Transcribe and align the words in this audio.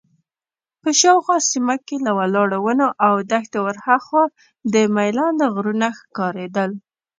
په 0.81 0.89
شاوخوا 0.99 1.37
سیمه 1.51 1.75
کې 1.87 1.97
له 2.05 2.11
ولاړو 2.19 2.57
ونو 2.63 2.87
او 3.05 3.13
دښتې 3.31 3.59
ورهاخوا 3.63 4.23
د 4.73 4.75
میلان 4.95 5.37
غرونه 5.55 5.87
ښکارېدل. 5.99 6.71